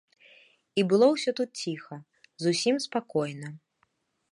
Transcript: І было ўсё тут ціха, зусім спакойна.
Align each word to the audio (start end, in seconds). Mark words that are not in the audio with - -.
І 0.81 0.85
было 0.93 1.09
ўсё 1.11 1.31
тут 1.41 1.49
ціха, 1.65 1.95
зусім 2.47 2.75
спакойна. 2.89 3.49